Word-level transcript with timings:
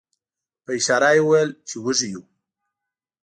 په 0.63 0.71
اشاره 0.77 1.09
یې 1.15 1.21
وویل 1.23 1.49
چې 1.67 1.75
وږي 1.83 2.07
یو. 2.13 2.23